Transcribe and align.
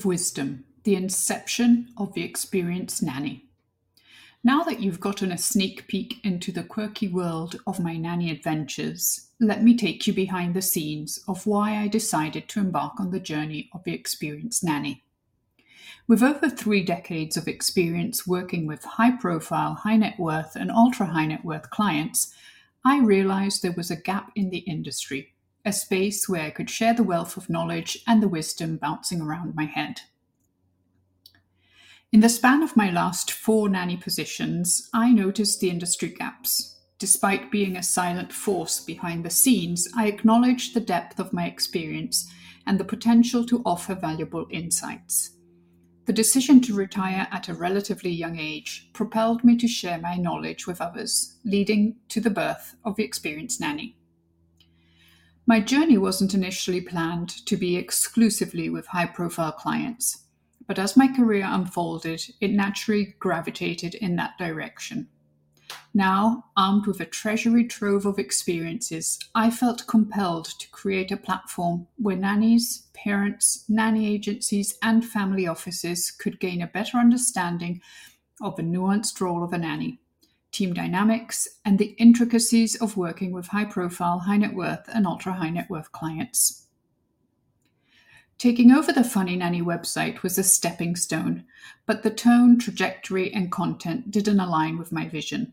of 0.00 0.06
wisdom, 0.06 0.64
the 0.84 0.94
inception 0.94 1.92
of 1.98 2.14
the 2.14 2.22
experienced 2.22 3.02
nanny. 3.02 3.44
Now 4.42 4.62
that 4.62 4.80
you've 4.80 4.98
gotten 4.98 5.30
a 5.30 5.36
sneak 5.36 5.86
peek 5.88 6.24
into 6.24 6.50
the 6.50 6.62
quirky 6.62 7.06
world 7.06 7.60
of 7.66 7.80
my 7.80 7.98
nanny 7.98 8.30
adventures, 8.30 9.28
let 9.40 9.62
me 9.62 9.76
take 9.76 10.06
you 10.06 10.14
behind 10.14 10.54
the 10.54 10.62
scenes 10.62 11.22
of 11.28 11.46
why 11.46 11.76
I 11.76 11.86
decided 11.86 12.48
to 12.48 12.60
embark 12.60 12.98
on 12.98 13.10
the 13.10 13.20
journey 13.20 13.68
of 13.74 13.84
the 13.84 13.92
experienced 13.92 14.64
nanny. 14.64 15.04
With 16.08 16.22
over 16.22 16.48
three 16.48 16.82
decades 16.82 17.36
of 17.36 17.46
experience 17.46 18.26
working 18.26 18.66
with 18.66 18.82
high 18.84 19.18
profile, 19.18 19.74
high 19.74 19.98
net 19.98 20.18
worth, 20.18 20.56
and 20.56 20.70
ultra 20.70 21.08
high 21.08 21.26
net 21.26 21.44
worth 21.44 21.68
clients, 21.68 22.34
I 22.86 23.00
realized 23.00 23.60
there 23.60 23.72
was 23.76 23.90
a 23.90 24.00
gap 24.00 24.30
in 24.34 24.48
the 24.48 24.60
industry, 24.60 25.34
a 25.64 25.72
space 25.72 26.28
where 26.28 26.42
I 26.42 26.50
could 26.50 26.70
share 26.70 26.94
the 26.94 27.02
wealth 27.02 27.36
of 27.36 27.50
knowledge 27.50 27.98
and 28.06 28.22
the 28.22 28.28
wisdom 28.28 28.76
bouncing 28.76 29.20
around 29.20 29.54
my 29.54 29.64
head. 29.64 30.00
In 32.12 32.20
the 32.20 32.28
span 32.28 32.62
of 32.62 32.76
my 32.76 32.90
last 32.90 33.30
four 33.30 33.68
nanny 33.68 33.96
positions, 33.96 34.88
I 34.92 35.12
noticed 35.12 35.60
the 35.60 35.70
industry 35.70 36.08
gaps. 36.08 36.78
Despite 36.98 37.52
being 37.52 37.76
a 37.76 37.82
silent 37.82 38.32
force 38.32 38.80
behind 38.80 39.24
the 39.24 39.30
scenes, 39.30 39.88
I 39.96 40.08
acknowledged 40.08 40.74
the 40.74 40.80
depth 40.80 41.20
of 41.20 41.32
my 41.32 41.46
experience 41.46 42.28
and 42.66 42.80
the 42.80 42.84
potential 42.84 43.46
to 43.46 43.62
offer 43.64 43.94
valuable 43.94 44.46
insights. 44.50 45.30
The 46.06 46.12
decision 46.12 46.60
to 46.62 46.74
retire 46.74 47.28
at 47.30 47.48
a 47.48 47.54
relatively 47.54 48.10
young 48.10 48.38
age 48.38 48.90
propelled 48.92 49.44
me 49.44 49.56
to 49.58 49.68
share 49.68 49.98
my 49.98 50.16
knowledge 50.16 50.66
with 50.66 50.80
others, 50.80 51.38
leading 51.44 51.96
to 52.08 52.20
the 52.20 52.30
birth 52.30 52.74
of 52.84 52.96
the 52.96 53.04
Experienced 53.04 53.60
Nanny. 53.60 53.96
My 55.46 55.60
journey 55.60 55.98
wasn't 55.98 56.34
initially 56.34 56.80
planned 56.80 57.30
to 57.46 57.56
be 57.56 57.76
exclusively 57.76 58.70
with 58.70 58.86
high 58.86 59.06
profile 59.06 59.52
clients 59.52 60.24
but 60.70 60.78
as 60.78 60.96
my 60.96 61.08
career 61.08 61.44
unfolded, 61.48 62.22
it 62.40 62.52
naturally 62.52 63.16
gravitated 63.18 63.96
in 63.96 64.14
that 64.14 64.38
direction. 64.38 65.08
Now, 65.92 66.44
armed 66.56 66.86
with 66.86 67.00
a 67.00 67.06
treasury 67.06 67.64
trove 67.64 68.06
of 68.06 68.20
experiences, 68.20 69.18
I 69.34 69.50
felt 69.50 69.88
compelled 69.88 70.44
to 70.44 70.70
create 70.70 71.10
a 71.10 71.16
platform 71.16 71.88
where 71.96 72.14
nannies, 72.14 72.86
parents, 72.94 73.64
nanny 73.68 74.14
agencies, 74.14 74.78
and 74.80 75.04
family 75.04 75.48
offices 75.48 76.12
could 76.12 76.38
gain 76.38 76.62
a 76.62 76.68
better 76.68 76.98
understanding 76.98 77.80
of 78.40 78.54
the 78.54 78.62
nuanced 78.62 79.20
role 79.20 79.42
of 79.42 79.52
a 79.52 79.58
nanny, 79.58 79.99
team 80.52 80.72
dynamics, 80.72 81.48
and 81.64 81.78
the 81.78 81.94
intricacies 81.98 82.76
of 82.76 82.96
working 82.96 83.32
with 83.32 83.48
high 83.48 83.64
profile, 83.64 84.20
high 84.20 84.36
net 84.36 84.54
worth, 84.54 84.88
and 84.92 85.06
ultra 85.06 85.32
high 85.32 85.50
net 85.50 85.70
worth 85.70 85.92
clients. 85.92 86.66
Taking 88.38 88.72
over 88.72 88.90
the 88.90 89.04
Funny 89.04 89.36
Nanny 89.36 89.60
website 89.60 90.22
was 90.22 90.38
a 90.38 90.42
stepping 90.42 90.96
stone, 90.96 91.44
but 91.84 92.02
the 92.02 92.10
tone, 92.10 92.58
trajectory, 92.58 93.32
and 93.34 93.52
content 93.52 94.10
didn't 94.10 94.40
align 94.40 94.78
with 94.78 94.92
my 94.92 95.06
vision. 95.06 95.52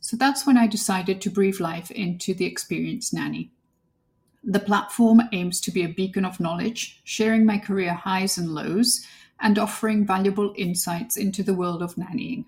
So 0.00 0.16
that's 0.16 0.46
when 0.46 0.56
I 0.56 0.66
decided 0.66 1.20
to 1.20 1.30
breathe 1.30 1.60
life 1.60 1.90
into 1.90 2.32
the 2.32 2.46
Experienced 2.46 3.12
Nanny. 3.12 3.52
The 4.42 4.60
platform 4.60 5.20
aims 5.32 5.60
to 5.62 5.70
be 5.70 5.84
a 5.84 5.88
beacon 5.88 6.24
of 6.24 6.40
knowledge, 6.40 7.00
sharing 7.04 7.44
my 7.44 7.58
career 7.58 7.92
highs 7.92 8.38
and 8.38 8.54
lows, 8.54 9.04
and 9.40 9.58
offering 9.58 10.06
valuable 10.06 10.54
insights 10.56 11.16
into 11.16 11.42
the 11.42 11.54
world 11.54 11.82
of 11.82 11.96
nannying. 11.96 12.44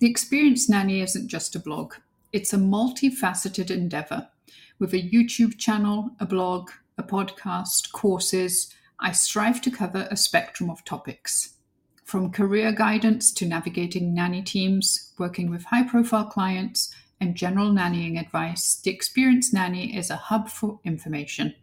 The 0.00 0.08
Experienced 0.08 0.70
Nanny 0.70 1.02
isn't 1.02 1.28
just 1.28 1.54
a 1.54 1.58
blog, 1.58 1.92
it's 2.32 2.54
a 2.54 2.56
multifaceted 2.56 3.70
endeavor 3.70 4.30
with 4.78 4.94
a 4.94 5.02
YouTube 5.02 5.58
channel, 5.58 6.12
a 6.18 6.24
blog, 6.24 6.70
a 6.96 7.02
podcast, 7.02 7.92
courses, 7.92 8.74
I 8.98 9.12
strive 9.12 9.60
to 9.60 9.70
cover 9.70 10.08
a 10.10 10.16
spectrum 10.16 10.70
of 10.70 10.86
topics. 10.86 11.56
From 12.02 12.32
career 12.32 12.72
guidance 12.72 13.30
to 13.32 13.46
navigating 13.46 14.14
nanny 14.14 14.40
teams, 14.40 15.12
working 15.18 15.50
with 15.50 15.64
high 15.64 15.86
profile 15.86 16.24
clients, 16.24 16.94
and 17.20 17.34
general 17.34 17.70
nannying 17.70 18.18
advice, 18.18 18.80
the 18.82 18.90
Experienced 18.90 19.52
Nanny 19.52 19.94
is 19.94 20.08
a 20.08 20.16
hub 20.16 20.48
for 20.48 20.80
information. 20.82 21.54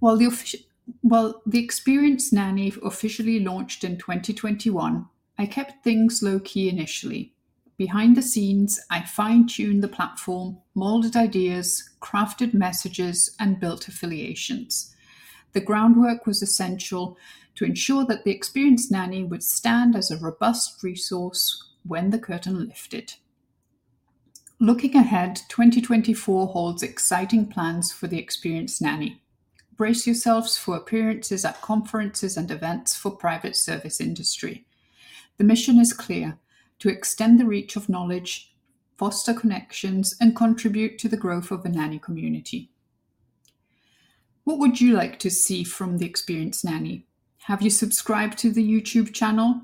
While 0.00 0.16
the, 0.16 0.24
offic- 0.24 0.64
while 1.02 1.42
the 1.44 1.62
Experienced 1.62 2.32
Nanny 2.32 2.72
officially 2.82 3.40
launched 3.40 3.84
in 3.84 3.98
2021, 3.98 5.06
I 5.38 5.46
kept 5.46 5.82
things 5.84 6.22
low 6.22 6.38
key 6.40 6.68
initially 6.68 7.34
Behind 7.76 8.16
the 8.16 8.22
scenes, 8.22 8.80
I 8.88 9.02
fine 9.02 9.48
tuned 9.48 9.82
the 9.82 9.88
platform, 9.88 10.58
molded 10.76 11.16
ideas, 11.16 11.90
crafted 12.00 12.54
messages, 12.54 13.34
and 13.40 13.58
built 13.58 13.88
affiliations. 13.88 14.94
The 15.54 15.60
groundwork 15.60 16.24
was 16.24 16.40
essential 16.40 17.18
to 17.56 17.64
ensure 17.64 18.04
that 18.06 18.24
the 18.24 18.30
experienced 18.30 18.92
nanny 18.92 19.24
would 19.24 19.42
stand 19.42 19.96
as 19.96 20.10
a 20.10 20.18
robust 20.18 20.84
resource 20.84 21.72
when 21.84 22.10
the 22.10 22.18
curtain 22.18 22.68
lifted. 22.68 23.14
Looking 24.60 24.94
ahead, 24.94 25.40
2024 25.48 26.48
holds 26.48 26.82
exciting 26.82 27.48
plans 27.48 27.92
for 27.92 28.06
the 28.06 28.20
experienced 28.20 28.80
nanny. 28.82 29.20
Brace 29.76 30.06
yourselves 30.06 30.56
for 30.56 30.76
appearances 30.76 31.44
at 31.44 31.60
conferences 31.60 32.36
and 32.36 32.52
events 32.52 32.96
for 32.96 33.10
private 33.10 33.56
service 33.56 34.00
industry. 34.00 34.64
The 35.36 35.44
mission 35.44 35.78
is 35.78 35.92
clear 35.92 36.38
to 36.78 36.88
extend 36.88 37.40
the 37.40 37.46
reach 37.46 37.76
of 37.76 37.88
knowledge, 37.88 38.54
foster 38.96 39.34
connections, 39.34 40.14
and 40.20 40.36
contribute 40.36 40.98
to 40.98 41.08
the 41.08 41.16
growth 41.16 41.50
of 41.50 41.62
the 41.62 41.68
nanny 41.68 41.98
community. 41.98 42.70
What 44.44 44.58
would 44.58 44.80
you 44.80 44.92
like 44.92 45.18
to 45.20 45.30
see 45.30 45.64
from 45.64 45.98
the 45.98 46.06
Experienced 46.06 46.64
Nanny? 46.64 47.06
Have 47.44 47.62
you 47.62 47.70
subscribed 47.70 48.38
to 48.38 48.50
the 48.50 48.62
YouTube 48.62 49.12
channel? 49.12 49.62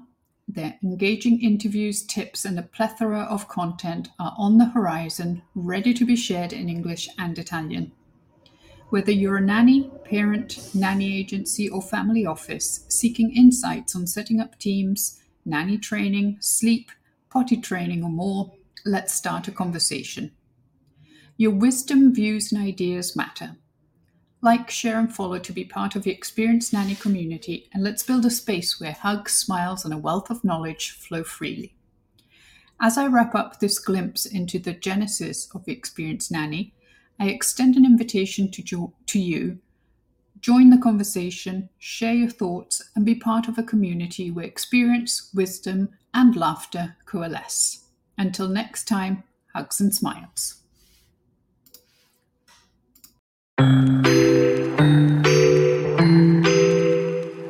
Their 0.49 0.79
engaging 0.83 1.41
interviews, 1.41 2.03
tips, 2.05 2.45
and 2.45 2.59
a 2.59 2.63
plethora 2.63 3.21
of 3.21 3.47
content 3.47 4.09
are 4.19 4.35
on 4.37 4.59
the 4.59 4.65
horizon, 4.65 5.43
ready 5.55 5.95
to 5.95 6.05
be 6.05 6.17
shared 6.17 6.53
in 6.53 6.69
English 6.69 7.09
and 7.19 7.39
Italian. 7.39 7.93
Whether 8.89 9.13
you're 9.13 9.37
a 9.37 9.41
nanny, 9.41 9.89
parent, 10.05 10.75
nanny 10.75 11.17
agency, 11.17 11.69
or 11.69 11.81
family 11.81 12.27
office 12.27 12.85
seeking 12.89 13.31
insights 13.37 13.95
on 13.95 14.09
setting 14.09 14.41
up 14.41 14.59
teams, 14.59 15.20
nanny 15.45 15.79
training, 15.79 16.39
sleep, 16.41 16.91
potty 17.31 17.57
training, 17.57 18.03
or 18.03 18.11
more, 18.11 18.53
let's 18.85 19.15
start 19.15 19.49
a 19.49 19.53
conversation. 19.53 20.33
Your 21.37 21.53
wisdom, 21.53 22.15
views, 22.15 22.53
and 22.53 22.63
ideas 22.63 23.17
matter. 23.17 23.57
Like, 24.43 24.71
share, 24.71 24.99
and 24.99 25.15
follow 25.15 25.39
to 25.39 25.53
be 25.53 25.65
part 25.65 25.97
of 25.97 26.03
the 26.03 26.11
Experienced 26.11 26.73
Nanny 26.73 26.95
community, 26.95 27.69
and 27.73 27.83
let's 27.83 28.03
build 28.03 28.25
a 28.25 28.31
space 28.31 28.81
where 28.81 28.93
hugs, 28.93 29.33
smiles, 29.33 29.85
and 29.85 29.93
a 29.93 29.99
wealth 29.99 30.31
of 30.31 30.45
knowledge 30.45 30.93
flow 30.93 31.23
freely. 31.23 31.75
As 32.81 32.97
I 32.97 33.07
wrap 33.07 33.35
up 33.35 33.61
this 33.61 33.79
glimpse 33.79 34.25
into 34.25 34.59
the 34.59 34.73
genesis 34.73 35.49
of 35.55 35.67
the 35.67 35.73
Experienced 35.73 36.33
Nanny, 36.33 36.73
I 37.19 37.29
extend 37.29 37.77
an 37.77 37.85
invitation 37.85 38.51
to, 38.53 38.63
jo- 38.63 38.95
to 39.07 39.19
you. 39.19 39.59
Join 40.41 40.71
the 40.71 40.79
conversation, 40.79 41.69
share 41.79 42.15
your 42.15 42.31
thoughts, 42.31 42.83
and 42.97 43.05
be 43.05 43.15
part 43.15 43.47
of 43.47 43.59
a 43.59 43.63
community 43.63 44.31
where 44.31 44.47
experience, 44.47 45.31
wisdom, 45.35 45.91
and 46.15 46.35
laughter 46.35 46.97
coalesce. 47.05 47.85
Until 48.17 48.49
next 48.49 48.89
time, 48.89 49.23
hugs 49.55 49.81
and 49.81 49.95
smiles. 49.95 50.60